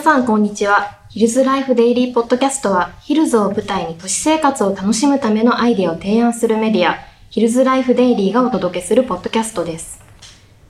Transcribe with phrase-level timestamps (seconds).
[0.00, 0.98] さんこんにちは。
[1.10, 6.96] ヒルズライフデイリーポッドキャストは、ヒルズを舞台に都市生活を楽しむためのアイデアを提案するメディア、
[7.28, 10.00] ヒルズライフデイリーがお届けするポッドキャストです。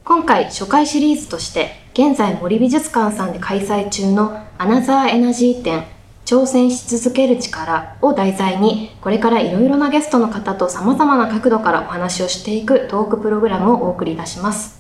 [0.05, 5.85] 今回、初回シリーズとして、現在森美術館さんで開催中のアナザーエナジー展、
[6.25, 14.80] 挑戦し続ける力を題材に、これからいろいろなゲストの方と様々な角度からお話をしていくトークプログラムをお送りいたします。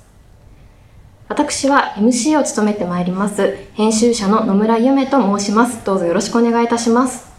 [1.31, 3.57] 私は MC を務めてまいります。
[3.75, 5.85] 編集者の野村ゆめと申します。
[5.85, 7.31] どうぞよろしくお願いいたします。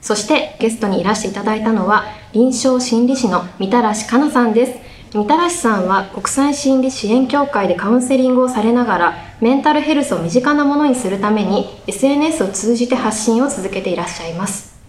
[0.00, 4.78] そしてゲストにいらしていただいたのは臨床心理士の三田良香奈さんです。
[5.12, 14.80] 三田良さんは国際心理支援協会でカウンセリングをされながらメンタルヘルスを身近なものにするために SNS を通じて発信を続けていらっしゃいます。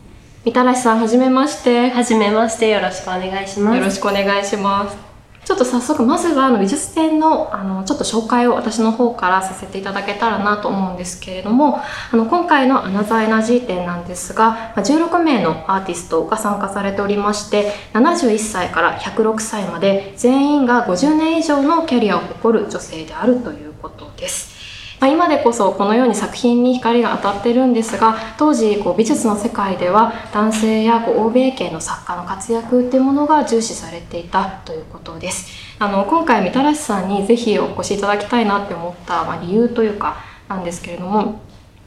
[0.45, 1.89] 三田良さんはじめまして。
[1.89, 2.69] はじめまして。
[2.69, 3.77] よろしくお願いします。
[3.79, 5.12] よろしくお願いします。
[5.45, 11.79] ちょっと早速まずはあの美術展のあのちょっと紹介を私の方からさせていただけたらなと思うんですけれども
[12.11, 24.52] あの今回のアナザーエナジー展なんですが16名のアーティストが参加されておりまして71歳から106歳まで全員が50年以上のキャリアを誇る女性であるということです。
[25.03, 35.75] まあ、今でこそこのように作品に光が当たってるんですが当時こう美術の世界では男性やこう欧米系の作家の活躍っていうものが重視されていたということです。
[35.77, 41.41] あの今回みたらしさんにぜひお越しいただきたいなって思った、ま、理由というかなんですけれども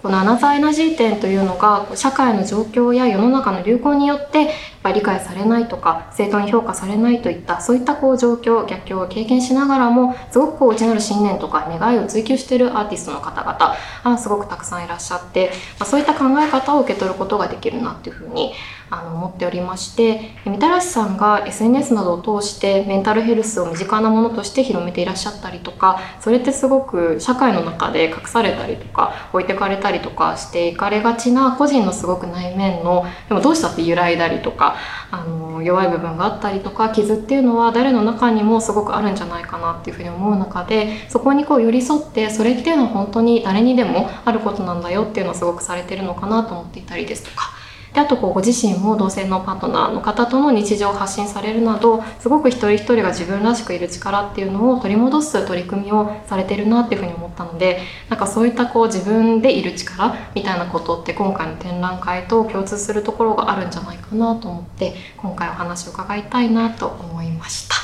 [0.06, 4.52] このアナザーエナジー展というのが社会の状況や世の中の流行によって
[4.88, 18.52] っ理解されないとか正当に評価されないといったそういったこう状況逆境を経験しながらもすごくこう内なる信念とか願いを追求しているアーティストの方々あすごくたくさんいらっしゃって、まあ、そういった考え方を受け取ることができるなっていうふうに
[18.90, 34.76] あの思っておりましてみたらしさんが SNS などを通してメンタルヘルスを身近なものとして広めていらっしゃったりとかそれってすごく社会の中で隠されたりとか置いてかれたりとかしていかれがちな個人のすごく内面のでもどうしたって揺らいだりとか
[35.10, 47.55] あの弱い部分があったりとか傷っていうのは誰の中にもすごくあるんじゃないかなっていうふうに思う中でそこにこう寄り添ってそれっていうのは本当に誰にでもあることなんだよっていうのをすごくされてるのかなと思っていたりですとか。
[47.96, 57.80] であとこうご自身も同性のパートナーの方との日常を発信されるなどすごく一人一人が自分らしくいる力っていうのを取り戻す取り組みをされてるなっていうふうに思ったので
[58.10, 67.76] なんかそういったこう自分でいる力みたいなことって今回の展覧会と共通するところがあるんじゃないかなと思って今回お話を伺いたいなと思いました。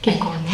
[0.00, 0.50] 結構ね、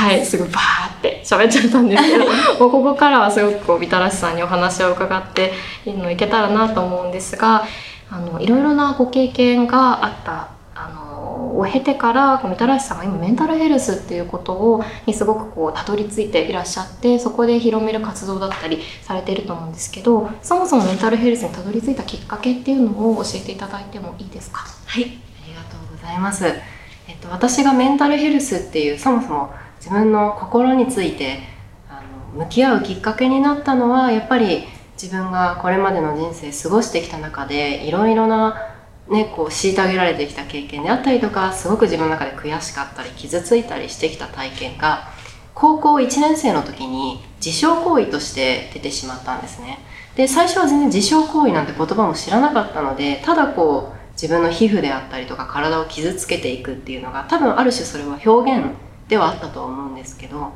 [0.00, 2.24] はい、すぐバーって喋っちゃったんですけど
[2.58, 5.52] もうここからはすごくこうみたらしさんにお話を伺って
[5.84, 7.64] いのいけたらなと思うんですが
[8.10, 24.64] あのいろいろなご経験があったあのを経てからこうみたらしさんが今メンタルヘルスっていうことをにすごくこうたどり着いていらっしゃってそこで広める活動だったりされていると思うんですけどそもそもメンタルヘルスにたどり着いたきっかけっていうのを教えていただいてもいいですか？
[24.86, 25.06] はい、あ
[25.46, 26.46] りがとうございます。
[26.46, 31.40] えっと、私がメンタルヘルスっていうそもそも自分の心について
[31.88, 32.02] あ
[32.36, 34.64] の向き合うきっかけになったのはやっぱり
[35.00, 38.66] 自分がこれまでの人生過ごしてきた中でいろいろな
[39.10, 45.08] ね、こう虐げられてきた経験であったりとかすごく自分の中で悔しかったり傷ついたりしてきた体験が
[45.52, 49.80] 高校1年生の時に自傷行為として出てしまったんですね。
[50.14, 58.66] で最初は全然自傷行為なんて言葉も知らなかったのでただこう自分の皮膚であったりとか体を傷つけていくっていうのが多分ある種それは表現
[59.10, 60.52] ではあったと思うんですけど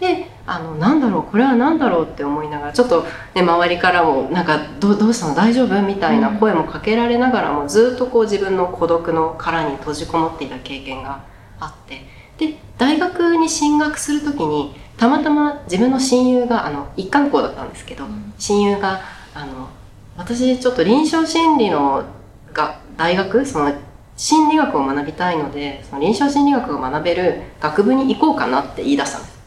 [0.00, 3.04] であのなんだろうこれは何だろうって思いながらちょっと、
[3.34, 5.34] ね、周りからもなんかどどうしたの？
[5.34, 5.82] 大丈夫？
[5.82, 11.24] みたいな声もかけられながらも、ずっとこう自分の孤独の殻に閉じこもっていた経験が
[11.60, 12.02] あって。
[12.38, 18.04] で大学に進学する時にたまたま自分の親友があの一貫校だったんですけど、
[18.38, 19.00] 親友が
[19.34, 19.68] あの
[20.16, 22.04] 私ちょっと臨床心理の
[22.52, 23.44] が大学？
[23.44, 23.72] その
[24.18, 29.38] 心理学を学びたいのでその臨床心理学が学べる学部に行こうかなって言い出したんです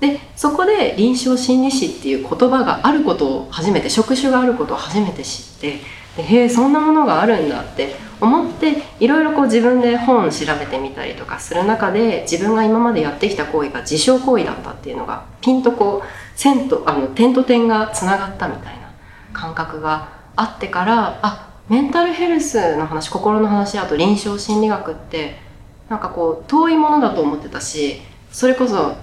[0.00, 5.78] でそこで臨床心理士っていう言葉があることを初めて職種があることを初めて知って
[6.16, 18.90] でへえそんなものがあるんだって思っていろいろこう自分で本調べてみたりとかする中で自分が今までやってきた行為が自傷行為だったっていうのがピンとこう線とあの点と点がつながったみたいな
[19.32, 25.36] 感覚があってからあメンタルヘルスの話心の話あと臨床心理学って
[25.88, 28.00] なんかこう遠いものだと思ってたし
[28.30, 28.96] それこそ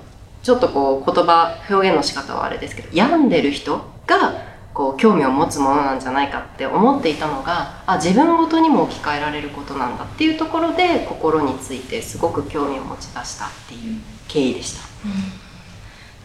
[0.44, 14.82] ちょっとこう言葉表現の仕方はあれですけど病んでる人がこう興味を持つものなんじゃないかって思っていたのがあ自分ごとにも置き換えられることなんだっていうところで心についてすごく興味を持ち出したっていう経緯でした。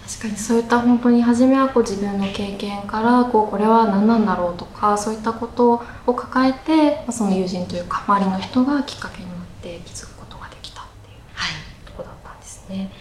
[0.06, 11.50] 確かにそういった本当に初めはこう自分の経験からこうこれは何なんだろうとかそういったことを抱えてその友人というか周りの人がきっかけになって気づくことができたっていう、はい、
[11.86, 12.92] とこだったんですね。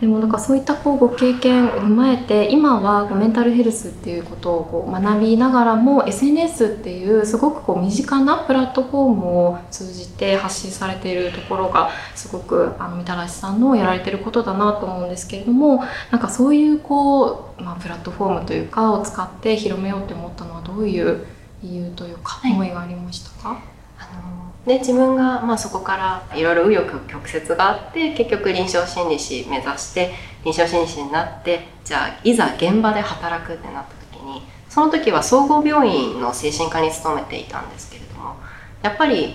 [0.00, 21.24] でもなんかそういったこうご経験を踏まえて今はメンタルヘルスっていうことをこう学びながらも SNS っていうすごくこう身近なプラットフォームを通じて発信されているところがすごくあのみたらしさんのやられてることだなと思うんですけれどもなんかそういうこう、まあ、プラットフォームというかを使って広めようって思ったのはどういう
[21.62, 30.12] 理由というか思いがありましたか、はいで自分がまあそこからいろいろ紆余曲折があって結局臨床心理士目指して
[30.44, 38.34] 臨床心理士になってじゃあいざ現場で働くってなった時にその時は総合病院の精神科に勤めていたんですけれども
[38.82, 39.34] やっぱり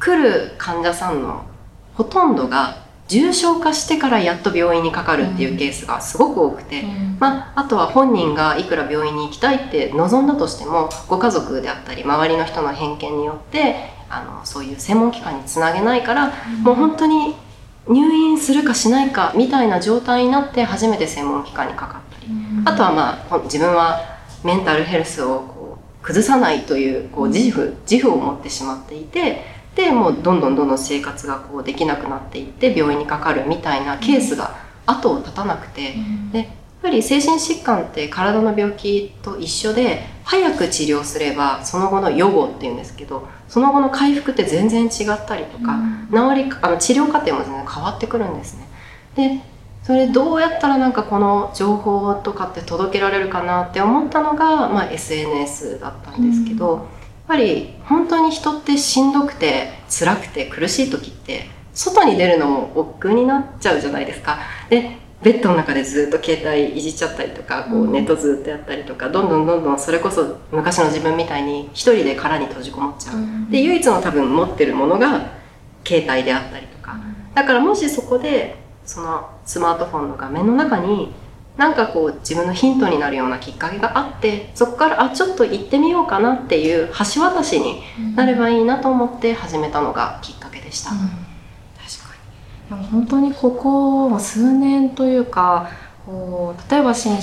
[0.00, 1.44] 来る患者さんの
[1.94, 17.34] ほとんどが重症化してからやっと病院にかかるっていうケースがすごく多くて、うん、まあ、あとは本人がいくら病院に行きたいって望んだとしてもご家族であったり周りの人の偏見によってあのそういう専門機関につなげないから、うん、もう本当に
[17.88, 24.00] 入院するかしないかみたいな状態になって初めて専門機関にかかったり、うん、あとはまあ自分は
[24.44, 29.42] メンタルヘルスをこう崩さないというこう自負自負を持ってしまっていて
[29.74, 34.56] でもうどんどんどんどん生活がこうできなくなっていって病院にかかるみたいなケースが
[34.86, 36.48] 後を絶たなくて、うん、で
[36.86, 48.68] ぱり精神疾患って体の病気と一緒で早く治療すればその後の予後っていうんですけどその後の回復って全然違ったりとか、うん、治りあの治療過程も全然変わってくるんですね。
[49.16, 49.40] で
[49.82, 56.86] それどうやったらなんかこの情報とかって届けられるかなって思ったのが、まあ、SNS だったんですけど、うん、やっ
[57.28, 64.38] ぱり本当に人ってしんどくて辛くて苦しい時って外に出るのも億劫になっちゃうじゃないですか。
[64.70, 75.32] でベッドの中でずっと携帯いじっちゃったりとかこうネットずっとやったりとかどんどんどんどんそれこそ昔の自分みたいに一人で殻に閉じこもっちゃう、で唯一の多分持ってるものが
[75.86, 76.98] 携帯であったりとか。
[77.34, 81.12] だからもしそこでそのスマートフォンの画面の中に
[81.56, 87.82] なんかこう自分のヒントになるようなきっかけがあってそこからあちょっと行ってみようかなっていう橋渡しに
[88.14, 90.90] なればいいなと思って始めたのがきっかけでした。
[90.90, 91.25] うん
[92.68, 95.70] 本当にここ数年というか
[96.04, 97.16] こう例えば心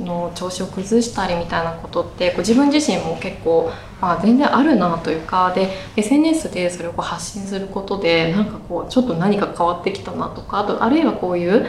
[0.00, 11.66] 身の調子を崩したりみたいなことってこう自分自身も結構、まあ、全然あるなというかで SNS でそれをこう発信することでなんかこうちょっと何か変わってきたなとかあとあるいはこういう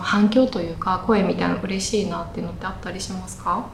[0.00, 3.68] 反響というか声みたいなの嬉しいなっていうのってあったりしますか？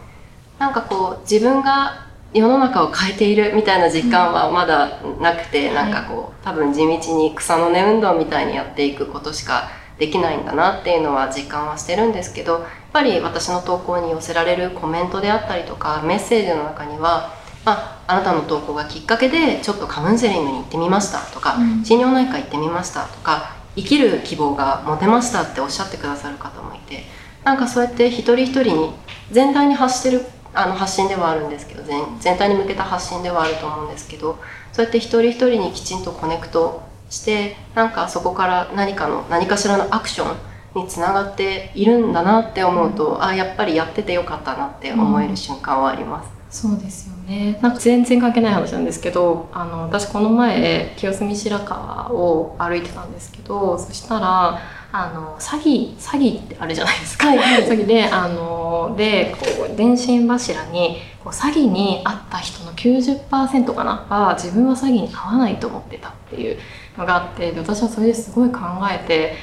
[0.59, 2.06] なんかこう自分が
[2.37, 12.63] 世の中を変えているみたいな実感はまだなくて、うん、なんかこう多分地道に草の根運動みたいにやっていくことしかできないんだなっていうのは実感はしてるんですけどやっ
[12.93, 17.33] ぱり私の投稿に寄せられるコメントであったりとかメッセージの中には
[17.65, 27.05] ああなたの投稿がきっかけでちょっとカウンセリングに行ってみましたとか、うん、心療内科行ってみましたとか生きる希望が持てましたっておっしゃってくださる方もいて
[27.45, 28.93] なんかそうやって一人一人に
[29.31, 30.21] 全体に発してる
[30.57, 34.39] あの発信ではあるんですけど全全体に向けた発信ではあると思うんですけど
[34.73, 40.37] そうやって一人一人にきちんとコネクトしてなんかそこから何かの何かしらのアクション
[40.81, 46.67] につながっているんだなって思うと、うん、あやっぱりやっててよかったなって思える瞬間はあります。
[46.67, 54.61] うん、そうですよねなんか全然関係ない話なんですけどあの私この前清澄白河を歩いてたんですけどそしたら
[54.93, 66.59] あの詐欺詐欺ってあるじゃないですか、はいはい、 詐欺であのでこう電信柱にこう詐欺に遭った人の90%かなは自分は詐欺に遭わないと思ってたっていう
[66.97, 69.35] のがあってで私はそれですごい考えて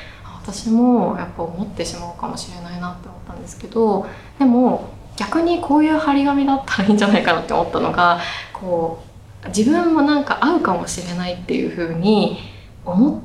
[0.44, 4.06] 私もやっぱ思ってしまうかもしれないなって思ったんですけど
[4.40, 8.20] でも逆にこういう張り紙だったらいいんじゃないかなって思ったのが
[8.52, 9.04] こ
[9.46, 12.40] う自分もなんか合うかもしれないっていうふうに
[12.86, 13.22] 思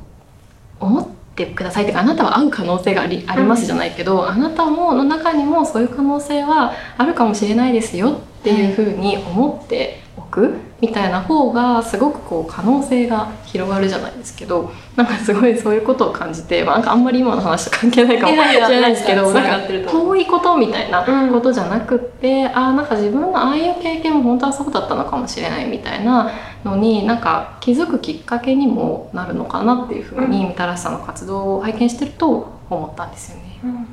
[0.79, 1.83] 思っててください。
[1.83, 18.91] ってかあなたは会う可能性がありありますじゃないけど、あなたもの中にもそういう可能性はあるかもしれないですよっていうふうに思っておくみたいな方がすごくこう可能性が広がるじゃないですけどなんかすごいそういうことを感じて、まあ、なんかあんまり今の話と関係ないかもしれない。
[18.91, 19.05] です。
[19.05, 26.31] けどなんか遠いことみたいなことじゃなくって、うん、あなんか自分のああいう経験も本当はそうだったのかもしれないみたいな
[26.63, 33.59] のになんか気づくきっかけにもなるのかなっていうふうにみたらしさんの活動を拝見してると思ったんですよね。
[33.63, 33.87] うん。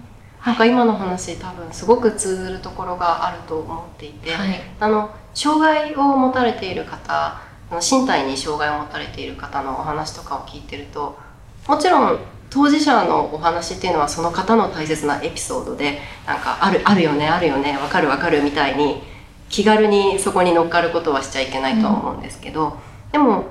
[0.45, 7.43] なんか今の話多分すごく通ずるところがあると思っていて、はい、あの障害を持たれている方
[7.73, 11.19] 身体に障害を持たれている方のお話とかを聞いてると
[11.67, 12.19] もちろん
[12.49, 19.03] 当事者のお話っていうのはその方の大切なエピソードでなんかあるあるよねあるよねわかるわかるみたいに
[19.49, 22.77] 気軽にそこに乗っかることはしちゃいけないとは思うんですけど、
[23.13, 23.45] でも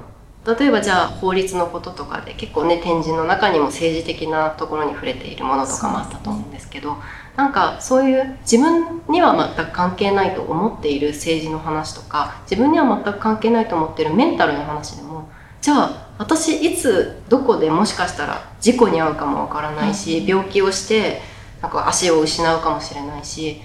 [0.46, 6.98] 例えばじゃあ法律のこととかで結構ね展示の中にも政治的なところに触れているものとかもあったと思うんですけど
[7.36, 15.28] なんかそういう自分には全く関係ないと思っている政治の話とか自分には全く関係ないと思っているメンタルの話でも
[15.62, 21.22] じゃあ私いつどこでもしかしたら事故に遭うかもわからないし病気をして
[21.62, 23.62] なんか足を失うかもしれないし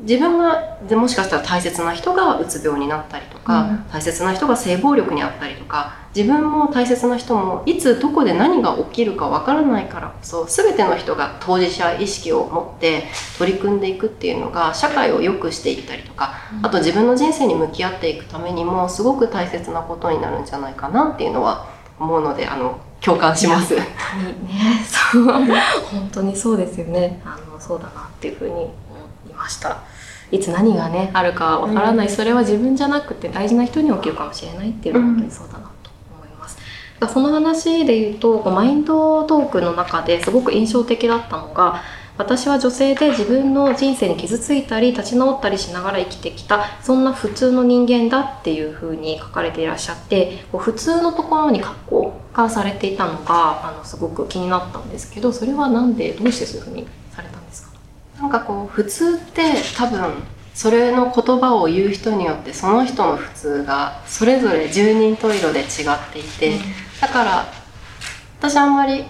[0.00, 13.04] 自分がでもしかしたら大切な人がうつ病になったりとか、うん、大切な人が性暴力にあったりとか自分も大切な人もいつどこで何が起きるかわからないからこそ全ての人が当事者意識を持って
[13.38, 23.74] 取り組んでいくっていうのが社会を良くしていったりとか、うん、あと自分の人生に向き合っていくためにもすごく大切なことになるんじゃないかなっていうのは思うのであの共感します。
[23.76, 23.82] ね、
[24.86, 27.20] そう本当にそうですよね。
[27.24, 28.70] あのそうだなっていうふうに
[29.48, 29.78] ました。
[30.30, 36.58] いつ何がねあるかわからない、それは自分じゃなくて大事な人に起きるかもしれないっていうのは本当にそうだなと思います。
[37.14, 41.80] その話で言うとマインドトークの中ですごく印象的だったのが
[42.18, 56.88] 私は女性で自分の人生に傷ついたり立ち直ったりしながら生きてきたそんな普通の人間だっていうふうに書かれていらっしゃってこう普通のところに格好化されていたのがあのすごく気になったんですけどそれは何でどうしてそういうふうに
[58.20, 60.22] なんかこう普通って多分
[60.54, 65.66] それの言葉を言う人によってその人の普通がそれぞれ十人十色で違っ
[66.12, 66.60] ていて、うん、
[67.00, 67.46] だから
[68.40, 69.04] 私あんまり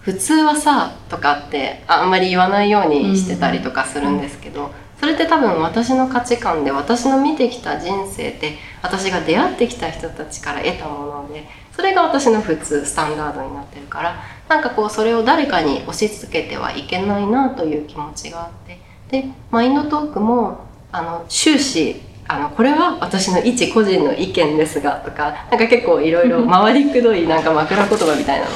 [0.00, 11.44] 普通はさとかってあんまり言わないようにしてたりとかするんですけど、それって多分私の価値観で私の見てきた人生で私が出会ってきた人たちから得たもので
[11.74, 14.16] それが私の普通スタンダードになってるから
[14.48, 18.78] なんかこうそれを誰かに押し付けてはいけないなという気持ちがあって
[19.10, 28.50] でマインドトークもあの終始あのこれは私の一個人の意見ですがとかなんか結構いろいろ 回りくどいなんか枕言葉みたいなの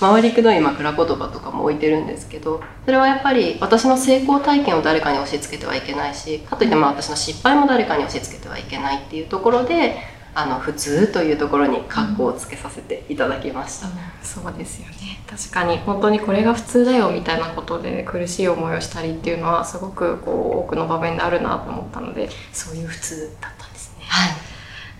[0.00, 9.96] 回りくどい枕言葉とかも置いてるんですけどそれはやっぱり私の成功体験を誰かに押し付けてはいけないしかといってまあ私の失敗も誰かに押し付けてはいけないっていうところで
[10.34, 15.22] あの普通というところに格好をつけさせていただきました、うんうん、そうですよね。
[15.28, 24.04] 確かに本当にこれが普通だよみたいなことで、ね、苦しい思いをしたりっていうのはすごくこう多くの場面であるなと思ったのでそういう普通だったんですね。
[24.06, 24.52] はい。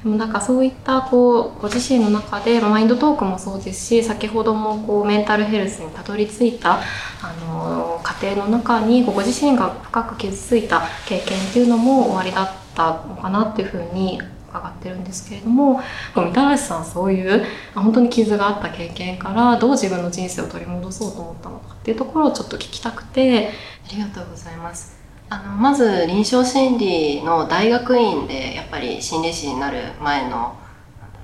[0.03, 6.81] でもなんかそういったこうご自身の中でマインドトークもそうですし先ほどもこうメンタルヘルスにたどり着いた
[7.23, 14.21] あの過程の中にご自身が深く傷ついた経験っていうのも終わりだったのかなっていうふうに
[14.53, 15.81] 伺ってるんですけれども
[16.15, 17.45] みたらしさんそういう
[17.75, 23.49] 本当に傷があった経験からどう自分の人生を取り戻そうと思ったのかっていうところをちょっと聞きたくて
[23.89, 25.01] ありがとうございます。
[25.31, 30.55] あのまず臨床心理の大学院でやっぱり心理師になる前の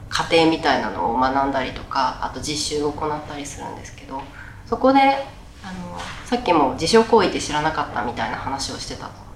[0.09, 4.23] 過程みたいなのを学んだりとかあと実習を行ったりするんですけど
[4.65, 9.28] そこであのさっきも自傷行為って知らなかったみたいな話をしてたと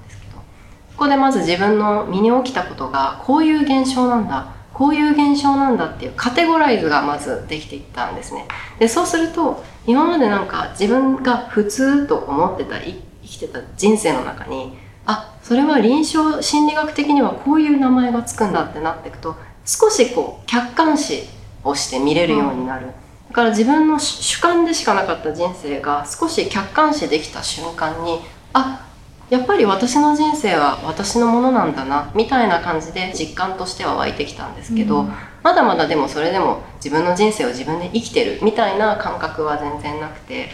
[1.02, 8.46] こでまず自分の身に起きたことがこういう現象なんだこういう現象なんだっていうカテゴライズがまずできていったんですね。
[8.78, 21.24] でそうすると今までなんか自分が普通と思ってた生きてた人生の中にあそれは臨床心理学的にはこういう名前がつくんだってなっていくと少しこう客観視
[21.64, 22.86] をして見れるようになる、
[23.28, 28.20] だから自分の主観でしかなかった人生が少し客観視できた瞬間に
[28.52, 28.91] あ
[29.32, 35.12] やっぱり私の人生は私のものなんだなみたいな感じで実感としては湧いてきたんですけど、うん、
[35.42, 40.50] まだまだでもそれでも自分の人生を自分で生きてるみたいな感覚は全然なくて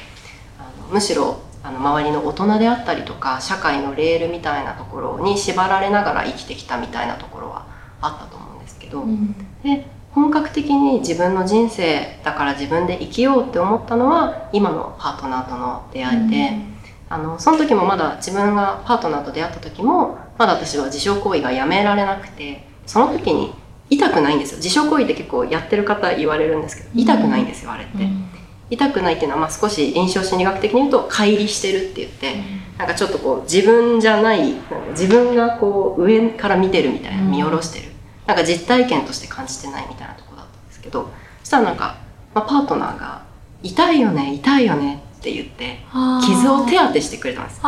[0.61, 7.67] あのむしろあの周りの大人であったりとか社会のレールみたいなところに縛られながら生きてきたみたいなところは
[8.01, 16.78] あったと思うんですけど、うん、で本格的に自分の人生だから自分で生きようって思ったのは今のパートナーとの出会いで、うん、
[17.11, 23.53] あのその時もまだ自分がパートナーと出会った時もまだ私は自傷行為がやめられなくてその時に
[23.91, 24.57] 痛くないんですよ。
[24.59, 28.05] 自傷行為って結構やってる方言われるんですけど痛くないんですよあれって。
[28.05, 28.29] うん。
[28.71, 34.55] 痛くないっていうのは、まあ、少し臨床心理学的に言うと乖離してるって言って、うん、なんかちょっとこう自分じゃない
[34.91, 37.93] 自分がこう上から見てるみたいな見下ろしてる、うん、
[38.27, 41.11] なんか実体験として感じてないみたいなとこだったんですけど
[41.41, 41.97] そしたらなんか、
[42.35, 43.23] まあ、パートナーが
[43.63, 45.79] 「痛いよね痛いよね」って言って
[46.25, 47.61] 傷を手当てしてくれたんです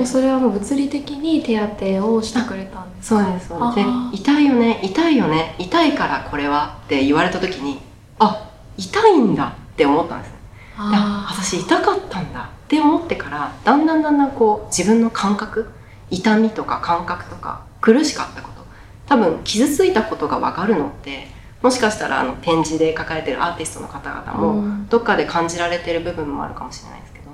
[0.00, 3.86] でそれはもう物理的に手当てをしてくれたんですそうですそうです。
[3.86, 7.80] で「痛いよね痛いよね痛いからこれは」って言われた時に
[8.18, 10.32] あ痛いんだって思ったんです
[10.76, 15.70] あ私痛かったんだって思ってからだんだんだんだんこう自分の感覚
[16.10, 18.64] 痛みとか感覚とか苦しかったこと
[19.06, 21.28] 多分傷ついたことが分かるのって
[21.62, 27.26] もしかしたらあの展示で書かれてるアーティストの方々もどっかで感じられてる部分もあるかもしれないですけど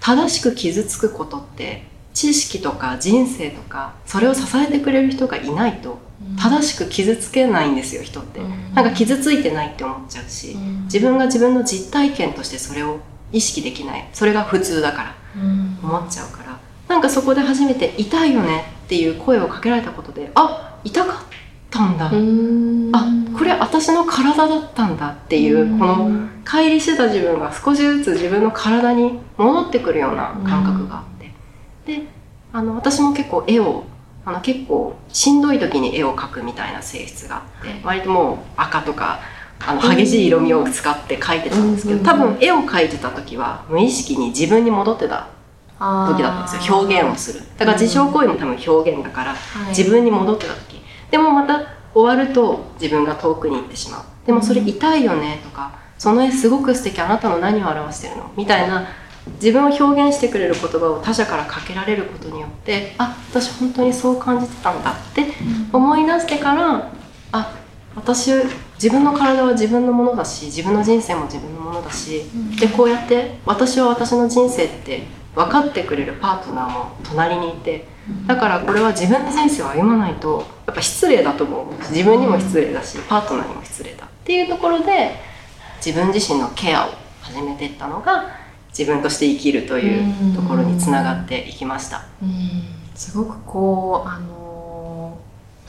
[0.00, 5.98] 正しく傷つくことって知識とか人生とかそれを支えてくれる人がいないと
[6.36, 8.40] 正しく傷つけないんですよ人って、
[8.74, 13.00] なんか傷ついてないって思っちゃうし、自分が自分の実体験としてそれを
[13.32, 14.08] 意識できない。
[14.12, 15.14] それが普通だから
[15.82, 21.24] 思っちゃうから、なんかそこで初めて「痛いよね」っていう声をかけられたことであ痛かっ
[21.72, 22.06] たんだ。
[22.06, 26.10] あこれ私の体だったんだっていうこの
[26.44, 31.32] 乖離してた自分が少しずつ自分の体に戻ってくるような感覚があって。
[31.98, 32.02] で
[32.52, 33.84] あの私も結構絵を
[34.24, 39.20] あの結構しんどい時に絵を描くみたいな性質があって割ともう赤とか
[39.58, 45.28] あの激しい色味を使って描いてたんですけど多分絵を描いてた時は無意識に自分に戻ってた
[45.78, 46.76] 時だったんですよ。
[46.76, 47.40] 表現をする。
[47.58, 49.34] だから自傷行為も多分表現だから、
[49.70, 50.80] 自分に戻ってた時
[51.12, 51.62] でもまた
[51.94, 54.26] 終わると自分が遠くに行ってしまう。
[54.26, 58.32] でもそれ痛いよねとかその絵すごく素敵あなたの何を表してるの？
[58.36, 58.88] みたいな
[59.34, 65.26] 自分を表現してくれる言葉を他者からかけられることによってあ私本当にそう感じてたんだって
[65.72, 66.90] 思い出してから
[67.30, 67.56] あ
[67.94, 68.32] 私
[68.74, 72.22] 自分の体は自分のものだし自分の人生も自分のものだし、
[72.58, 75.02] でこうやって私は私の人生って
[75.34, 77.91] 分かってくれるパートナーも隣にいて
[78.26, 84.06] だからこれは自分の人生を歩まないとやっぱ失礼だと思う自分にも失礼だしパートナーにも失礼だ。
[84.06, 85.16] っていうところで
[85.84, 86.90] 自分自身のケアを
[87.20, 88.30] 始めていったのが
[88.76, 92.04] 自分として生きるというところにつながっていきました。
[92.94, 95.18] すごくこうあの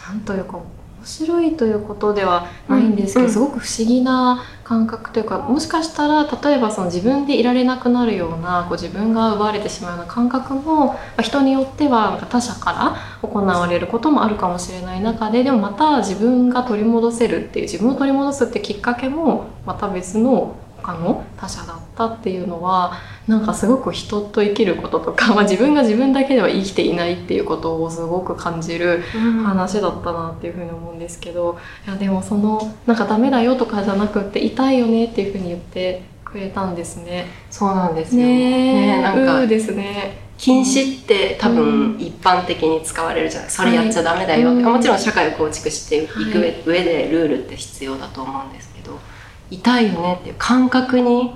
[0.07, 0.59] なんというか
[1.03, 12.71] 面白いということではないんですけど、うん、すごく不思議な感覚というかもしかしたら例えばその自分でいられなくなるようなこう自分が奪われてしまうような感覚も人によっては他者か
[13.21, 22.93] ら行われることもあるかもしれない中ででもまた自分が取り戻せるっていう自分を取り戻すってきっかけもまた別の他の他者だったっていうのは
[23.27, 29.01] なんかすごく人と生きることとか、まあ、自分が自分だけでは生きていないっていうことをすごく感じる
[29.43, 31.57] 話だったなっていうふうに思うんですけど、
[31.87, 37.27] いやでもそのなんかダメだよとかじゃなくって痛いよねっていうふうに言ってくれたんですね。
[37.49, 38.25] そうなんですよ。
[38.25, 40.21] ねなんかですね。
[40.37, 46.19] 禁止って多分一般的に使われるじゃない、うん、それやっちゃダメだよって、はい、もちろん社会を構築していく
[46.65, 48.99] 上でルールって必要だと思うんですけど、
[49.49, 51.35] 痛いよねっていう感覚に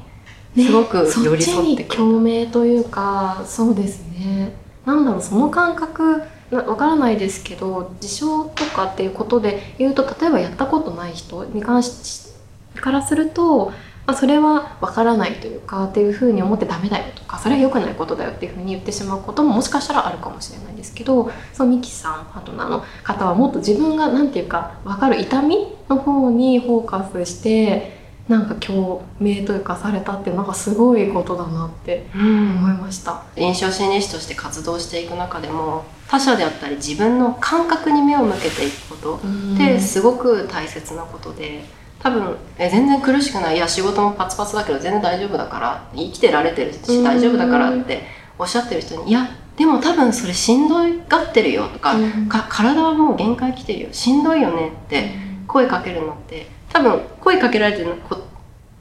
[0.65, 4.53] すごく寄り添ってくる、共鳴というかそうですね。
[4.85, 12.27] なんだろうその感覚わからないですけど自傷とかっていうことで言うと例えばやったことない人に関し
[12.75, 13.73] からすると、
[14.05, 25.57] まあ、それはわからないというかっていうふうに思ってダメだよとかそれは良くないことだよっていうふうに言ってしまうことももしかしたらあるかもしれないですけどそのミキさんパートナーの方はもっと自分が何て言うか分かる痛み
[25.89, 27.96] の方にフォーカスして
[28.27, 41.63] なんか共鳴というかされたってなんかすごいことだなって思いました、臨床心理士として活動していく中でも他者であったり自分の感覚に目を向けていくことってすごく大切なことで
[41.99, 43.55] 多分え全然苦しくない。
[43.55, 48.03] いや仕事もパツパツだけど全然大丈夫だから生きてられてるし大丈夫だからって
[48.37, 50.75] おっしゃってる人にいやでも多分それしんど
[51.07, 51.95] がってるよとか,、
[52.29, 53.89] か体はもう限界来てるよ。
[53.91, 55.26] しんどいよねって
[55.57, 57.95] 声かけるのって多分声かけられてる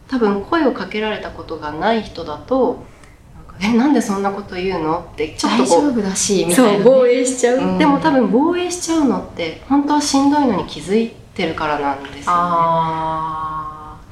[0.09, 2.85] 多分声をかけられたことがない人だと
[3.61, 12.27] 「えなんでそんなこと言うの?」ってちょっと大丈夫だしみたいな、ね、防衛しちゃう、うん、でも多分防衛しちゃうのって本当はしんどいのに気づいてるからなんですよね。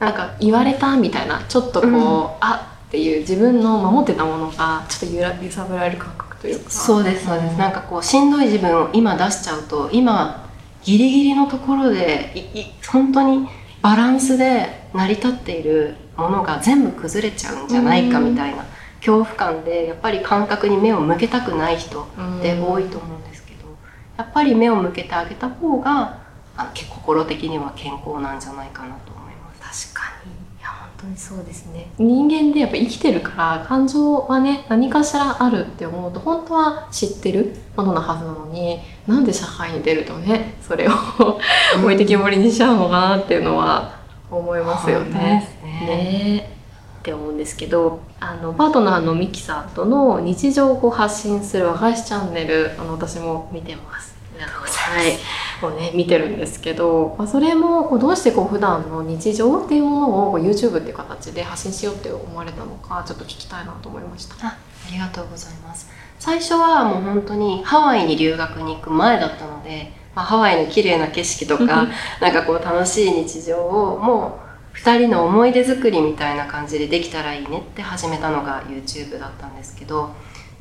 [0.00, 1.96] なんか言われたみたいなちょっとこう、うん、
[2.40, 6.70] あっていう自分の守ってたものがちょっと揺ら揺さぶられる感覚というか。
[6.70, 10.43] そうですそうです、うん、なんかこうしんどい自分を今出しちゃうと今
[10.85, 13.49] ギリギリのところでいい本当に
[13.83, 18.64] バランスで成り立っているものが全部崩れちゃうんじゃないかみたいな
[18.99, 22.07] 恐怖感でやっぱり感覚に目を向けたくない人っ
[22.40, 23.68] て多いと思うんですけど
[24.16, 26.23] やっぱり目を向けてあげた方が
[26.57, 29.92] あの心的には健康なんじゃないかなと思います。
[29.92, 30.34] 確かに
[31.05, 31.90] 当にそうですね。
[31.99, 40.93] 人間でやっぱ生きてるから感情はね何かしらあるって思うと本当は知ってるものなはずなのになんで社会に出るとねそれを
[41.83, 45.49] 置いてきぼりにしちゃうのかなっていうのは思いますよね。
[45.62, 45.87] ね。
[45.87, 46.51] ね。
[47.01, 54.14] って思うんですけどあのパートナーのミキさんとの日常を発信する和菓子チャンネルあの私も見てます。
[54.38, 55.19] はい
[55.62, 64.35] をね見てるんですけど、まあ、それもこうどうしてこう普段の日常っていうものをこう YouTube っていう形で発信しようって思われたのかちょっと聞きたいなと思いました。
[64.47, 65.88] あありがとうございます
[66.19, 71.88] 最初はもう本当にハワイに留学に行く前だったので、まあ、ハワイの綺麗な景色とか
[72.21, 74.38] なんかこう楽しい日常をも
[74.75, 80.11] う2人の思い出作りみたいな感じでできたらいいねって始めたのが YouTube だったんですけど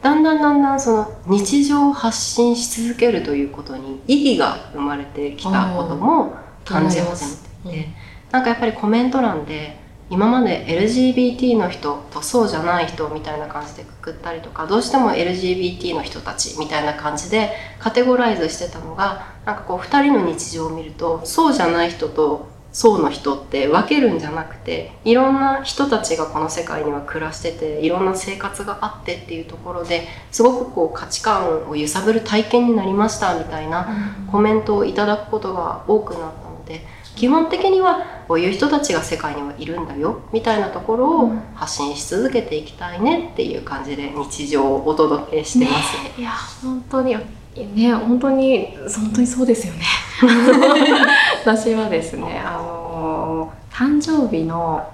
[0.04, 6.36] だんだんだんだんその日常を発信し続けるということに意義が生まれてきたことも
[6.66, 7.26] 感じ始
[7.66, 7.90] めていて、
[8.30, 36.82] なんかやっぱりコメント欄で今まで LGBT の人とそうじゃない人みたいな感じでくくったりとかどうしても LGBT の人たちみたいな感じでカテゴライズしてたのがなんかこう2人の日常を見るとそうじゃない人とそうの人って分けるんじゃなくていろんな人たちがこの世界には暮らしてていろんな生活があってっていうところですごくこう価値観を揺さぶる体験になりましたみたいなコメントをいただくことが多くなったので
[37.16, 45.98] 基本的にはこういう人たちが世界にはいるんだよみたいなところを発信し続けていきたいねっていう感じで日常をお届けしてます。
[46.04, 46.32] ね、いや
[46.64, 47.16] 本当に
[47.56, 49.82] ね本当に本当にそうですよね。
[51.46, 54.88] 私はですねあの誕生日の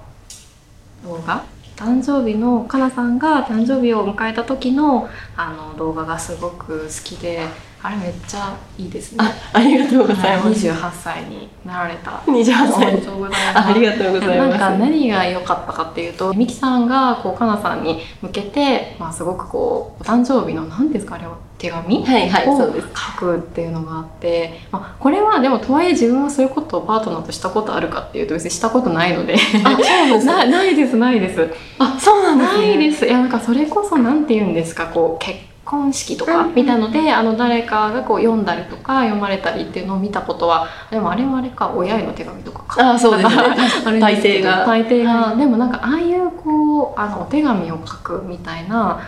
[1.04, 1.42] 動画？
[1.76, 7.40] 誕生日のかなさんが誕生日を迎えた時のあの動画がすごく好きで
[7.82, 9.18] あれめっちゃいいですね。
[9.20, 10.48] あありがとうございます。
[10.50, 12.10] 二十八歳になられた。
[12.26, 13.68] 28歳おめでとうございます。
[13.68, 14.50] ありがとうございます。
[14.50, 31.48] なんか何が良かったかっていうと、みきさんがこうかなさんに向けて、まあすごくこうお誕生日の何ですかあれは手紙はいはいを書くっていうのがあって、まあこれはでもとはいえ自分はそういうことをパートナーとしたことあるかっていうと別にしたことないので、あそうなんです なないですないです。
[31.78, 32.58] あそうなんですね。
[32.58, 33.06] ないです。
[33.06, 35.38] いや、なんかそれこそ、なんて言うんですか、こう、結
[35.70, 42.90] 婚式とかうんみたいので、あの、誰かがこう読んだりとか、読まれたりっていうのを見たことは、でもあれはあれか、親への手紙とかか。
[42.94, 43.36] あそうですね。
[44.00, 48.98] 大抵が大抵が、はでもなんか、ああいう、こう、あの、お手紙を書くみたいな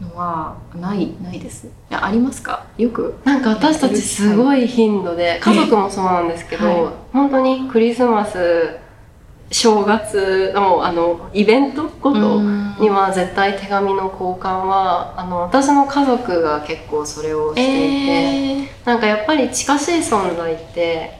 [0.00, 1.66] のは、ない、ないです。
[1.66, 2.64] いや、ありますか？
[2.78, 3.18] よく。
[3.24, 8.78] なんか私たちすごい頻度で、家族もそうなんですけど、はい本当にクリスマス、
[9.50, 12.40] 正月のあのイベントごと
[12.80, 18.86] には絶対手紙の交換はあの私の家族が結構それをしていて、えー。
[18.86, 21.12] なんかやっぱり近しい存在って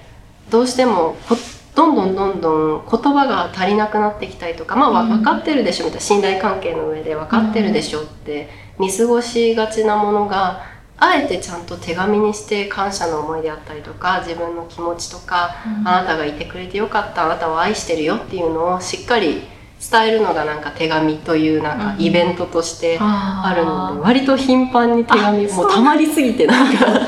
[0.51, 1.37] どうしてもこ
[1.77, 19.42] どんどんどんどん言葉が足りなくなってきたりとかまあ分かってるでしょみたいな信頼関係の上で分かってるでしょって見過ごしがちなものがあえてちゃんと手紙にして感謝の思いであったりとか自分の気持ちとかあなたがいてくれてよかったあなたを愛してるよっていうのをしっかり
[19.78, 22.02] 伝えるのがなんか手紙というなんかうん。
[22.02, 26.87] イベントとしてああるので割と頻繁に手紙あもうたまりすぎてなんか。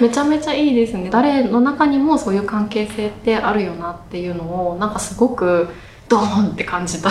[0.00, 1.08] めちゃめちゃいいですね。
[1.10, 5.68] 誰の中にもそういう関係性ってあるよなっていうのをなんかすごく
[6.08, 7.08] ドーンって感じた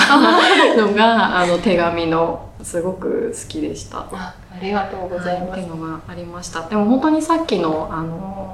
[0.78, 4.00] のがあの手紙のすごく好きでした。
[4.00, 5.52] あありがとうございます。
[5.52, 6.68] っていうのがありました。
[6.68, 8.48] でも本当にさっきの、あの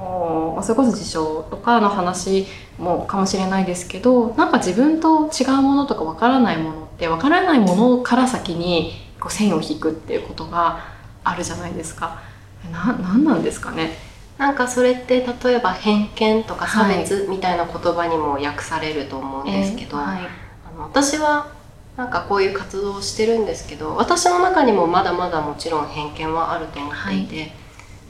[0.59, 2.47] ーそれこそ自称とかの話
[2.79, 10.79] もかもしれないですけどなんか自分と違うものとかわからないものってわからないものから先にこう線を引くっていうことが
[11.23, 12.21] あるじゃないですか。
[12.71, 13.91] ななんなんですかね？
[14.39, 16.97] なんかそれって例えば偏見とか差はい。
[17.01, 20.19] 別みたいな言葉にも訳されると思うんですけど、えーはい。
[20.73, 21.51] あの私は
[21.97, 27.51] なんかこういう活動をしてるんですけど私の中にもまだまだもちろん偏見はあると思っていて、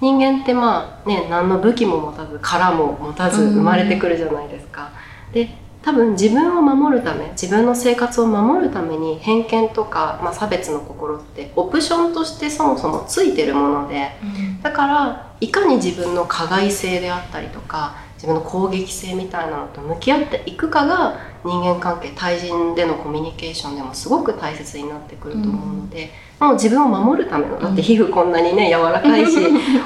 [0.02, 4.92] 人間ってまあね何の武器も持たず殻も持たずうん生まれてくるじゃないですか。
[5.32, 5.50] で
[5.82, 14.12] 多分自分を守るため自分の生活を守るために偏見とか、まあ、差別の心ってオプションとしてそもそもついてるもので
[14.62, 29.34] だからいかに自分の加害性であったりとか自分の攻撃性みたいなのと向き合っていくかが人間関係対人でのコミュニケーションでもすごく大切になってくると思うので、もう自分を守るためのだって皮膚こんなにね柔らかいし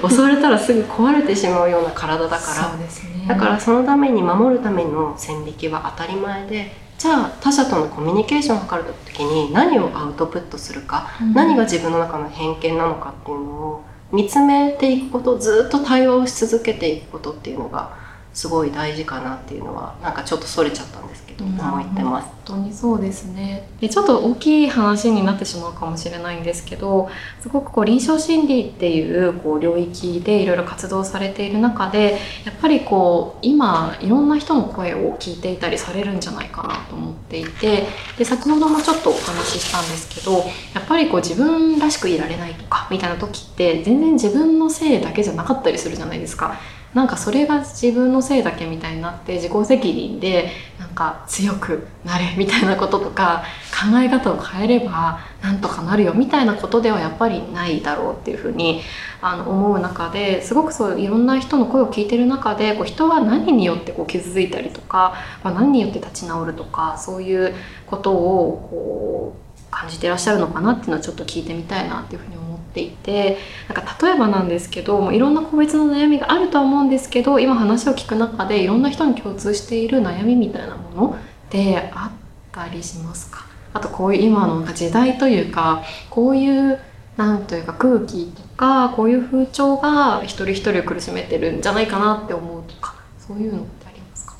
[0.10, 2.88] 襲われたらすぐ壊れてしまうような体だからね。
[3.28, 11.34] だからそのために守るための線引きは当たり前でじゃあ他者とのコミュニケーションを図る時に何をアウトプットするかうん。
[11.34, 18.01] 何が自分の中の偏見なのかっていうのを見つめていくことずっと対話をし続けていくことっていうのが
[18.34, 22.28] すごい大事かなっていうのはなんかちょっとそれちゃったんですけど、思ってます。
[22.28, 40.40] 本当にそうですねでちょっと大きい話になってしまうかもしれないんですけどすごくこう臨床心理っていうこう領域でいろいろ活動されている中でやっぱりこう今いろんな人の声を聞いていたりされるんじゃないかなと思っていてで先ほどもちょっとお話ししたんですけど
[40.74, 46.60] やっぱりこう自分らしくいられないとかみたいな時って全然自分のせいだけじゃなかったりするじゃないですか。
[46.94, 58.82] なんかそれが自分のせいだけみたいになって自己責任でなんか強くなれみたいなこととか考え方を変えればなんとかなるよみたいなことではやっぱりないだろうっていうふうに
[59.22, 67.54] あの思う中ですごくそういろんな人の声を聞いてる中でこう人は何によってこう傷ついたりとか、ま、何によって立ち直るとかそういう
[67.88, 81.16] ことをこう感じてらっしゃるのかなっていうのはちょっと聞いてみたいなっていうふうに思いますていてなんか例えばなんですけどもういろんな個別の悩みがあるとは思うんですけど今話を聞く中でいろんな人に共通している悩みみたいなもの
[81.48, 82.18] ってあっ
[82.52, 83.46] たりしますか？
[83.74, 86.80] あとこういう今のなんか時代というかこういう
[87.18, 94.36] なんというか空気とかこういう風潮が一人一人を苦しめてるんじゃないかなって思うとかそういうのってありますか？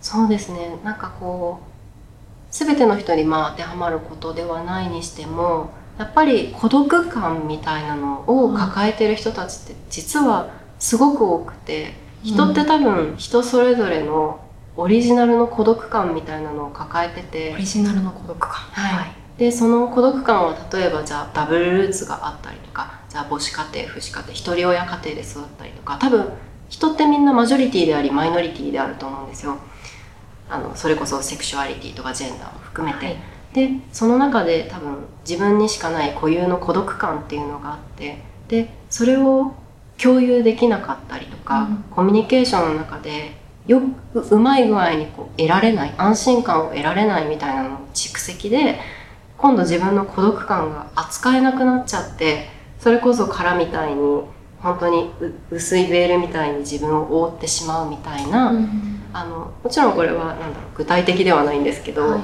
[0.00, 0.76] そうですね。
[0.84, 1.70] なんかこう
[2.50, 14.40] 全ての人にまあ当てはまることではないにしてもやっぱり孤独感みたいなのを抱えてる人たちって実はすごく多くて、人って多分人それぞれの
[14.78, 18.50] オリジナルの孤独感みたいなのを抱えててオリジナルの孤独感。
[18.50, 26.32] はい、でその孤独感は例えばじゃあダブルルーツがあったりとかじゃあ母子家庭父子家庭一人親家庭で育ったりとか多分
[26.70, 29.58] 人ってみんなマジョリティでありマイノリティであると思うんですよ。
[30.48, 39.54] あのそれこそセクシュアリティとかジェンダーも含めて、はいでその中で多分自分にしかない固有の孤独感っていうのがあってでそれを
[40.00, 41.84] 共有できなかったりとか、うん。
[41.90, 43.32] コミュニケーションの中で
[43.66, 43.80] よ
[44.12, 48.80] くうまい具合にこう得られない安心感を得られないみたいなの蓄積で
[49.36, 54.22] 今度自分の孤独感が扱えなくなっちゃってそれこそ殻みたいに
[54.58, 58.52] 本当にう薄いベールみたいに自分を覆ってしまうみたいな、
[59.12, 62.20] あのもちろんこれはなんだろう具体的ではないんですけど、はい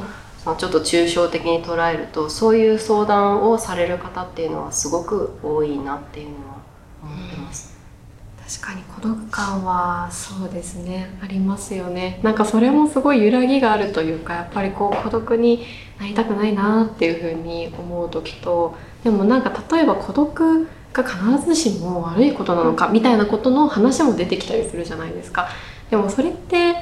[0.46, 6.62] そのちょっと抽象的に捉えるとそういう相談をされる方っていうのはすごく多いなっていうのは
[7.02, 7.76] 思ってます。
[8.60, 15.66] 確かに孤独感はそうですねありますよねなんかそれもすごい揺らぎがあるというかやっぱりこう孤独に
[15.98, 25.48] なりたくないなっていうふうに思う時とでもなんか例えば孤独が必ずしも悪いことなのかみたいなことの話も出てきたりするじゃないですか
[25.90, 26.76] でもそれって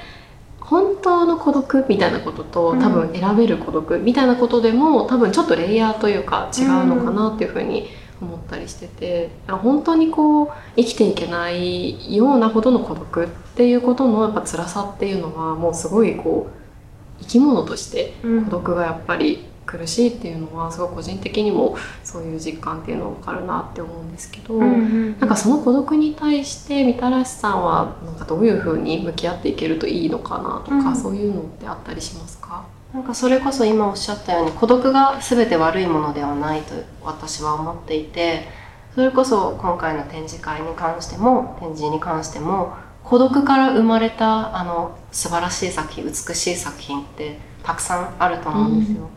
[1.05, 2.81] 当の孤独みたいなこととうん。
[2.81, 7.88] 多分選べる孤独みたいなことでも多分ちょっとレイヤーというか違うのかなっていうふうに
[8.21, 18.14] 思ったりしてて本当にこう生きていけないようなほどの孤独っていうことのやっぱ辛さっていうのはもうすごいこう生き物として
[18.45, 30.96] 孤独がやっぱり苦しいっていうのはすごい個人的にもそういう実感っていうのが分かるなって思うんですけど、なんかその孤独に対してみたらしさんはなんかどういうふうに向き合っていけるといいのかなとか、うん。
[30.96, 32.66] そういうのってあったりしますか？
[32.92, 38.46] なんかそれこそ今おっしゃったように孤独が全て悪いものではないと私は思っていて
[38.94, 42.72] それこそ今回の展示会に関しても展示に関しても
[43.03, 49.11] 孤独から生まれたあの素晴らしい作品美しい作品ってたくさんあると思うんですよ、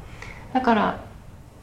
[0.57, 0.99] だから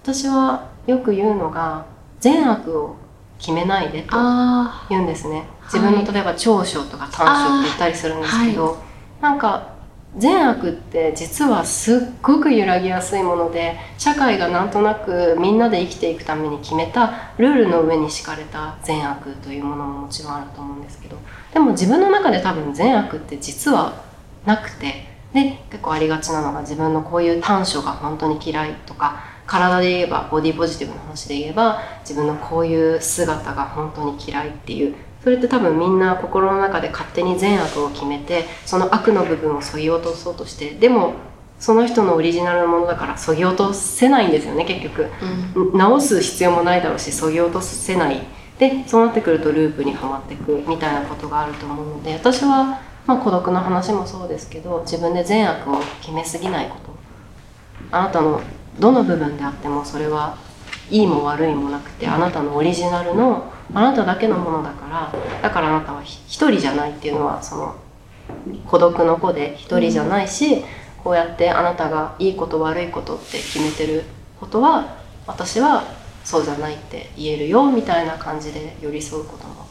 [0.04, 1.84] 私はよく言うのが
[2.20, 2.94] 善悪を
[3.40, 5.48] 決めないでとあ言うんですね。
[5.64, 8.78] 自分の例えば長所とか短所って言ったりするんですけど、
[9.20, 9.74] なんか
[10.16, 21.18] 善悪って実はすっごく揺らぎやすいもので社会がなんとなくみんなで生きていくために決めたルールの上に敷かれた善悪というものももちろんあると思うんですけど
[21.52, 24.04] でも自分の中で多分善悪って実は
[24.46, 41.14] なくてで結構ありがちなのが自分のこういう短所が本当に嫌いとか体で言えばボディポジティブの話で言えば自分のこういう姿が本当に嫌いっていうそれって多分みんな心の中で勝手に善悪を決めてその悪の部分を削ぎ落とそうとしてでも
[41.58, 45.06] その人のオリジナルのものだから削ぎ落とせないんですよね結局。
[45.54, 45.78] うん。
[45.78, 48.20] 直す必要もないだろうし削ぎ落とせない。
[48.58, 56.94] でそうなってくるとループにはまっていくみたいなことがあると思うので私は、まあ、孤独の話もそうですけど自分で善悪を決めすぎないこと
[57.90, 58.40] あなたの
[58.78, 60.36] どの部分であってもそれは
[60.90, 65.12] いいも悪いもなくてあなたのオリジナルのあなただけのものだから
[65.42, 67.76] だからあなたは一人じゃないっていうのはその
[68.66, 70.64] 孤独の子で一人じゃないし、
[71.02, 74.04] こうやってあなたがいいこと悪いことって決めてる
[74.40, 75.84] ことは私は
[76.24, 79.63] そうじゃないって言えるよみたいな感じで寄り添うことも。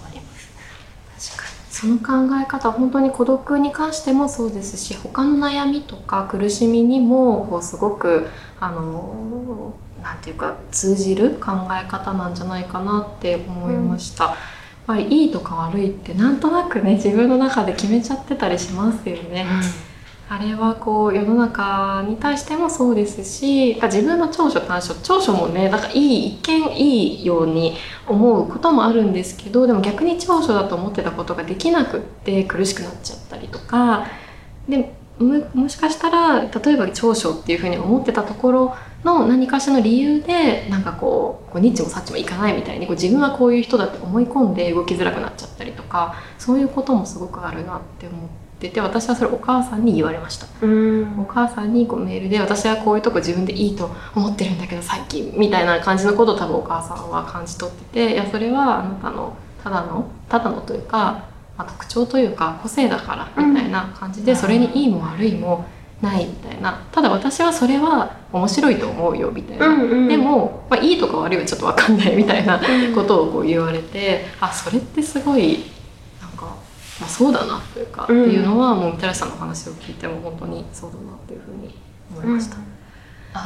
[1.74, 8.28] その考え方本当に孤独に関してもそうですし他の悩みとか苦しみにもこうすごく
[8.60, 14.26] あのなんていうか通じる考え方なんじゃないかなって思いました。
[14.26, 14.40] うん、やっ
[14.86, 19.48] ぱりいいとか悪いってなんとなくね自分の中で決めちゃってたりしますよね。
[19.50, 19.93] うん
[20.30, 27.76] あれはこう世の中に対してもそうですし自分の長所短所長所もねなんかいい一見いいように
[28.08, 34.08] 思うこともあるんですけどでも逆に長所だと思ってたことができなくって苦しくなっちゃったりとか
[34.68, 48.43] でもしかしたら例えば長所っていうふうに思ってたところの何かしらの理由でなんかこうこうニッチもサッチもいかないみたいにこう自分はこういう人だって思い込んで動きづらくなっちゃったりとかそういうこともすごくあるなって思って。
[48.68, 50.48] ってて私はそれお母さんに言われました、
[51.20, 61.26] お母さんにこうメールで私はこういうとこ自分でいいと思ってるんだけどさっきみたいな感じのことを多分お母さんは感じ取ってていやそれはあなたのただのただのというか、
[61.58, 65.66] まあ、特徴というか個性だからみたいな感じで、それにいいも悪いも
[66.02, 66.86] ないみたいな。
[66.92, 72.60] ただ私はそれは面白いと思うよみたいな、うんうん、でも、まあ、いいとか悪いはちょっと分かんないみたいな
[72.94, 75.73] ことをこう言われてあそれってすごい
[77.00, 81.76] まあ、そうだなというか、うん、っていうのはもうみたらしさんの話を聞いても本当にそうだなっていうふうに
[82.12, 82.58] 思いました。
[82.58, 83.46] うん、あ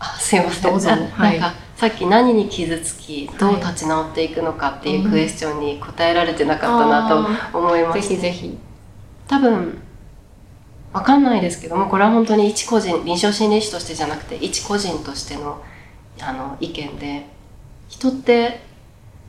[0.00, 0.70] あすいません。
[0.70, 0.96] どうぞ、は
[1.34, 8.58] い、なんかさっき何に傷つきどう立ち直っていくのかっていうクエスチョンに答えられてなかったなと思います、ぜひぜひ。
[9.26, 9.80] 多分
[10.92, 15.62] わかんないですけどもこれは本当に一個人臨床心理士としてじゃなくて一個人としての
[16.20, 17.26] あの意見で
[17.88, 18.60] 人って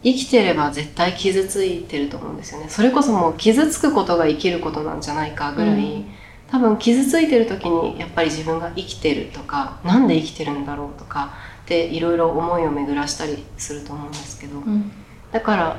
[0.03, 2.67] 生きてれば絶対傷ついてると思うんですよね。
[2.69, 6.05] それこそもう傷つくことが生きることなんじゃないかぐらい、うん、
[6.51, 14.91] 多分傷ついてる時にやっぱり自分が生きてるとか何で生きてるんだろうとかっていろいろ思いを巡らしたりすると思うんですけど、うん、
[15.31, 15.77] だから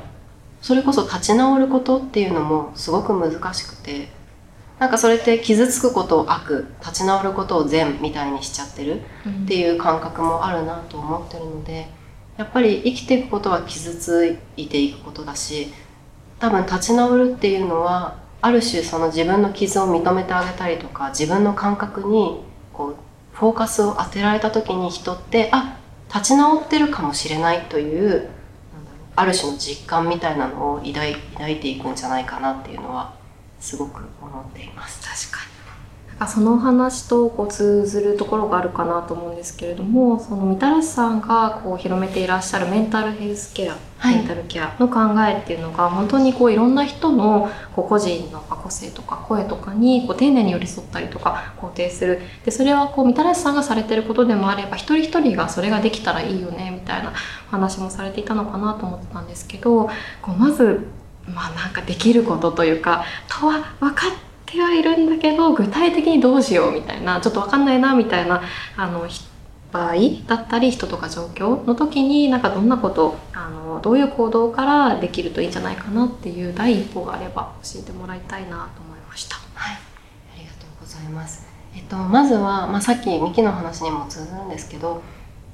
[0.62, 4.08] それこそ立ち直ることっていうのもすごく難しくて
[4.78, 9.02] なんかそれって傷つくことを悪立ち直ることを善みたいにしちゃってる
[9.44, 11.86] っていう感覚もあるなと思ってるので。
[12.36, 15.72] やっぱり生きていくことは傷ついていくことだし
[16.40, 22.42] 多分立ち直るっていうのはある種その自分の傷を認めてあげたりとか自分の感覚に
[22.72, 22.96] こう
[23.32, 28.28] フォーカスを当てられた時に人ってあ立ち直ってるかもしれないという
[29.16, 33.14] ある種の実感みたいなのを抱い抱いていくんじゃないかなっていうのは
[33.60, 35.00] すごく思っています。
[35.30, 35.53] 確かに
[36.28, 52.20] その話とこう通ずるところがあるかなと思うんですけれどもそのみたらしさんがこう広めていらっしゃるメンタルヘルスケア、はい、メンタルケアの考えっていうのが本当にこういろんな人のこう個人の個性とか声とかにこう丁寧に寄り添ったりとか肯定する。
[52.44, 57.12] でそれはこうみたらしさんがされてることでもあれば一人一人がそれができたらいいよねみたいな
[57.50, 59.88] 話もされていたのかなと思ってたんですけど
[60.22, 60.86] こうまず
[61.26, 68.42] まあなんかできることというかとは分かっててはいるんだけど具体的にどうしようみたいなちょっと分かんないなみたいな
[68.76, 69.06] あの
[69.72, 69.94] 場合
[70.26, 79.36] だったり人とか状況の時になんかどんなことあのどういう行動からできるといいんじゃないかなっていう第一歩があれば教えてもらいたいなと思いました。
[79.54, 81.46] はい、ありがとうございます。
[81.76, 85.02] えっと、まずは、まあ、さっきミキの話にも通ずるんですけど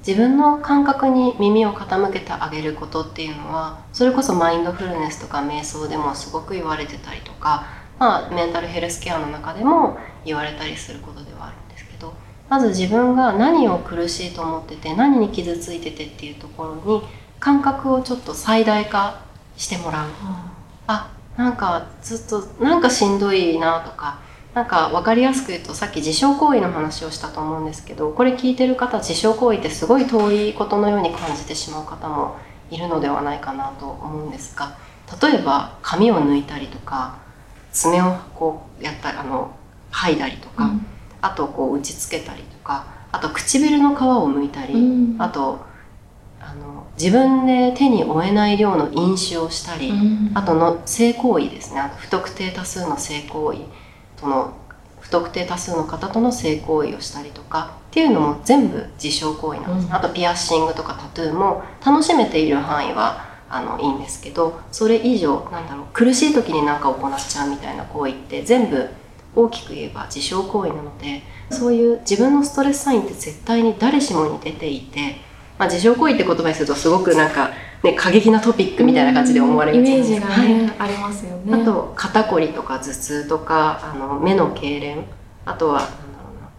[0.05, 12.15] 自分の感覚に耳を傾けてあげることっていうのはそれこそマインドフルネスとか瞑想でもすごく言われてたりとかまあ、メンタルヘルスケアの中でも言われたりすることではあるんですけど
[12.49, 17.03] まず自分が何を苦しいと思ってて何に傷ついててっていうところに
[17.39, 19.21] 感覚をちょっと最大化
[19.55, 20.13] してもらう、うん、
[20.87, 24.19] あなんかずっとなんかしんどいなとか
[24.55, 32.37] なんか分かりやすく言うとさっき自傷行為の話をしたと思うんですけどこれ聞いてる方自傷行為ってすごい遠いことのように感じてしまう方も
[32.71, 34.75] いるのではないかなと思うんですが
[35.21, 37.20] 例えば髪を抜いたりとか
[37.71, 39.55] 爪をこうやったあの
[39.91, 40.85] 剥いだりとか、うん、
[41.21, 45.65] あとこう打ちつけたりとかあと唇の皮を剥いたり、うん、あと
[46.39, 51.81] あの自分で手に負えない量の飲酒をしたり、うん、あとの性行為ですね。
[51.97, 53.59] 不特定多数の性行為
[54.17, 54.53] との
[54.99, 68.89] 不特定多数の方との性行為をしたりとかっていうのも全部自傷行為なんです、あとピアッシングとかタトゥーも楽しめている範囲はあのいいんですけどそれ以上なんだろう苦しい時に何か行っちゃうみたいな行為って全部
[69.35, 75.17] 大きく言えば自傷行為なのでそういう自分のストレスサインって絶対に誰しもに出ていて、
[75.57, 77.51] まあ、自傷行為って言葉にするとすごくなんか、
[77.83, 81.61] ね、過激なトピックみたいな感じで思われるイメージが、ね、はい、ありますよね。
[81.61, 85.05] あと肩こりとか頭痛とかあの目の痙攣
[85.45, 85.99] あとはなんだろ
[86.39, 86.49] うな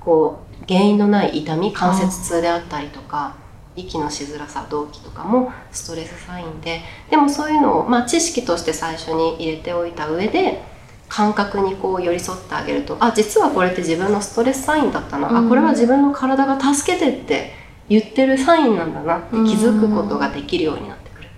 [0.00, 3.34] こう原因のない痛み関節痛であったりとか
[3.76, 10.62] 息のしづらさ動悸とかもストレスサインででもそういうのを、まあ、知識として最初に入れておいた上で
[11.08, 17.52] 感覚にこう寄り添ってあげるとあ実はこれって自分のストレスサインだったな、うん、あこれは自分の体が助けてって
[17.88, 21.28] 言ってるサインなんだなって気づくことができるようになってくる、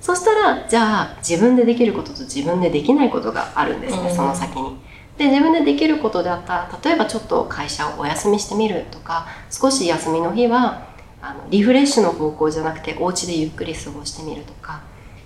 [0.00, 4.76] そしたらじゃあ自分でできることと自分でできないことがあるんですね、うん、その先に。
[5.16, 10.91] で自分でできることであったら例えばちょっと会社をお休みしてみるとか少し休みの日は
[11.22, 14.82] あのリフレッシュの方向じゃなくてお家でゆっくり過ごしてみるとか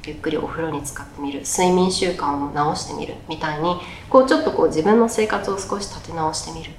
[0.07, 3.81] ゆっくりお風呂に使ってみる睡眠習慣を直してみるみたいに
[4.11, 6.71] こうちょっとこう自分の生活を少し立て直してみる。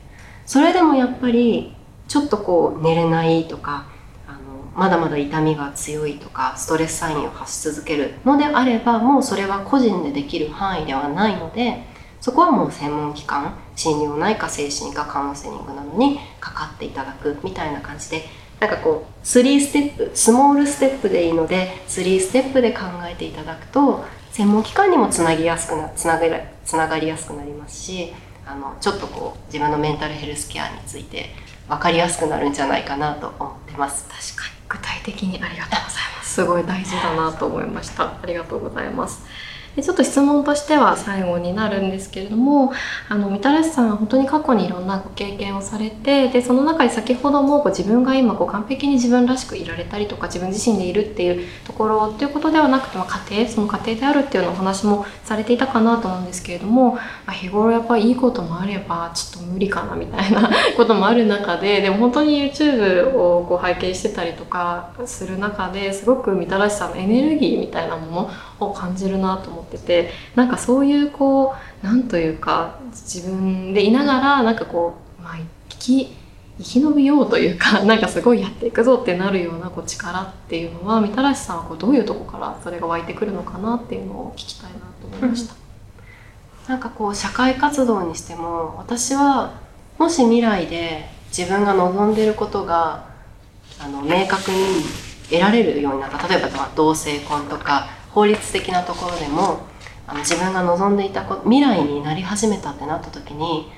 [0.46, 1.76] それでもやっぱり
[2.08, 3.88] ちょっとこう寝れないとか
[4.28, 4.40] あの
[4.76, 11.84] まだまだ痛みが強いとかストレスサインを発し続けるのであればもうそれは個人でできる範囲ではないので
[12.22, 18.24] そこはもう専門機関心療内科精神科カウンセリングなどにかかっていただくみたいな感じで
[18.60, 28.14] なんかこう3ステップスモールステップでいいので3ステップで考えていただくと専門機関にもつなぎやすくなつながつながりやすくなりますし
[28.46, 31.28] あのちょっとこう自分のメンタルヘルスケアについて
[31.68, 34.06] 分かりやすくなるんじゃないかなと思ってます。
[34.06, 34.58] 確かに。
[34.70, 35.84] 具体的にありがとうござい
[36.18, 36.34] ます。
[36.34, 38.04] すごい大事だなと思いました。
[38.06, 39.26] ありがとうございます。
[39.78, 42.74] でちょっと質問としては最後になるんですけれども
[43.10, 75.38] あのみたらしさんは本当に過去にいろんなご経験をされてでその中で先ほどもこう自分が今こう完璧に自分らしくいられたりとか自分自身でいるっていうところっていうことではなくて、まあ、家庭その家庭であるっていうのお話もされていたかなと思うんですけれども、まあ、日頃やっぱりいいこともあればちょっと無理かなみたいな こともある中ででも本当に YouTube をこう拝見してたりとかする中ですごくみたらしさんのエネルギーみたいなものを感じるなと思っててなんかそういうこうなんというか自分でいながらなんかこう、まあ、
[75.70, 76.18] 生き
[76.60, 85.54] 生き延びようというか なんかすごいやっていくぞってなるようなこう力っていうのはみたらしさんはこうどういうとこからそれが湧いてくるのかなっていうのを聞きたいなと思いました。
[85.54, 89.52] うん、なんかこう社会活動にしても私は
[89.98, 93.06] もし未来で自分が望んでることが
[93.80, 94.58] あの明確に
[95.30, 99.68] 得られるようになった例えば同性婚とか法律的なところでも
[100.08, 103.72] あの自分が望んでいたこ未来になり始めたってなった時に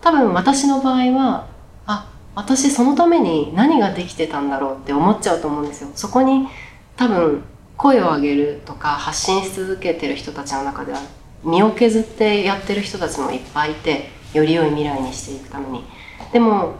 [0.00, 1.46] 多分私の場合は
[1.86, 5.90] あ私そのために何ができてたんだろうって思っちゃうと思うんですよ。
[5.94, 6.48] そこに
[6.96, 7.44] 多分
[7.76, 11.00] 声を上げるとか発信し続けてる人たちの中では
[11.42, 15.84] 身を削ってやってる人たちもいっぱいいてより良い未来にしていくために。
[16.32, 16.74] でも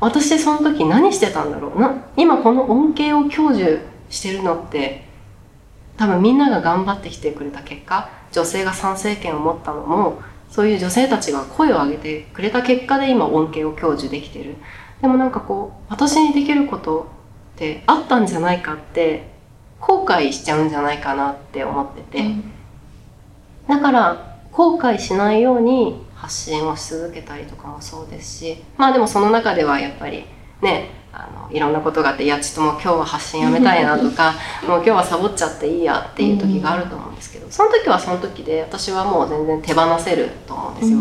[0.00, 1.80] 私その時何してたんだろう？
[1.80, 3.80] な今この恩恵を享受
[4.10, 5.07] してるのって
[5.98, 14.56] 多分みんなが頑張ってきてくれた結果女性が参政権を持ったのもそういう女性たちが声を上げてくれた結果で今恩恵を享受できてる。
[15.02, 17.10] でもなんかこう私にできること
[17.56, 19.28] ってあったんじゃないかって
[19.80, 22.52] 後悔しちゃうんじゃないかなって思ってて、うん、
[23.68, 30.24] だから後悔しないように発信をし続けたりとかもそうですしまあでもその中ではやっぱり
[30.62, 34.34] ねあのいろんなことがあっていやちょっともう今日は発信やめたいなとか
[34.66, 40.98] もう今日はサボっちゃっていいやっていう時があると思うんですけどその時はその時で私はもう全然手放せると思うんですよ、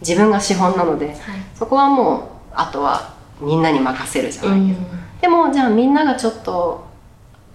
[0.00, 1.16] 自分が資本なので、はい、
[1.54, 2.22] そこはもう
[2.52, 4.80] あとはみんなに任せるじゃないけど、
[5.22, 6.84] でもじゃあみんながちょっと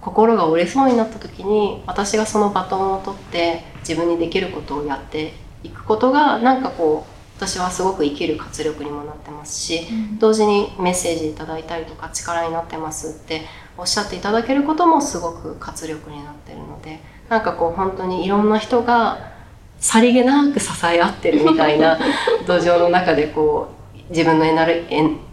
[0.00, 5.32] 心が折れそうになった時に私がそのバトンを取って自分にできることをやって
[5.64, 13.42] いくことがなんかこう私はすごく生きる活力にもなってますし、うん、同時にメッセージいただいたりとか力になってますって
[13.76, 19.32] おっしゃっていただけることもすごく活力になってるのでなんかこう本当にいろんな人が
[19.78, 21.98] さりげなく支え合ってるみたいな
[22.46, 24.86] 土壌の中でこう自分のエネル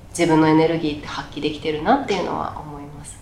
[0.09, 3.17] 自分のエネルギーって発揮できてるなっていうのは思います。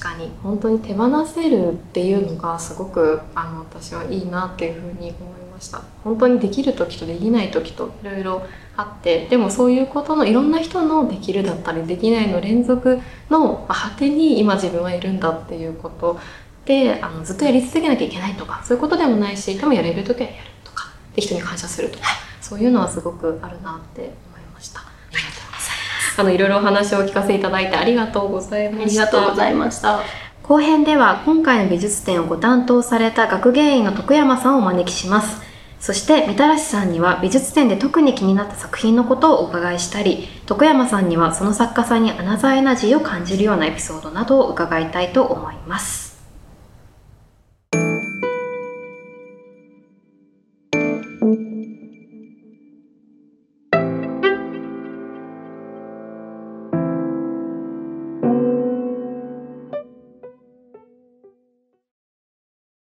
[0.00, 0.32] 確かに。
[0.42, 8.46] 本当に手放せるっていうのがすごくあの私はいいなっていうふうに思いました本当にできる時とできない時といろいろ
[8.76, 12.98] あってでもそういうことのいろんな人のできるだったりできないの連続
[13.30, 16.18] の果てに今自分はいるんだっていうこと
[16.66, 22.06] であのずっとやり続けなきゃいけないとかそういうことでもないしでもやれる時はやるとかで人に感謝するとか
[22.40, 24.80] そういうのはすごくあるなって思いました。
[24.80, 29.02] ありがとうございますあのいろいろお話をお聞かせいただいてありがとうございました。
[29.02, 30.00] ありがとうございました。
[30.46, 35.40] 後編では今回の美術展をご担当された学芸員の徳山さんをお招きします。
[35.80, 46.22] そしてみたらしさんには美術展で特に気になった作品のことをお伺いしたり徳山さんにはその作家さんにアナザーエナジーを感じるようなエピソードなどを伺いたいと思います。